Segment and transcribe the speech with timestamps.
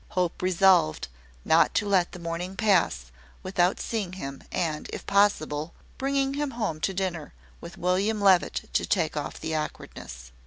[0.17, 1.09] Hope resolved
[1.45, 3.11] not to let the morning pass
[3.43, 8.85] without seeing him, and, if possible, bringing him home to dinner, with William Levitt to
[8.87, 10.31] take off the awkwardness.